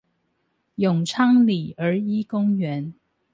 [0.77, 2.93] 永昌里兒一公園